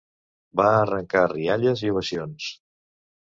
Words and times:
Va 0.61 0.69
arrencar 0.77 1.23
rialles 1.33 1.85
i 1.89 1.93
ovacions. 1.97 2.49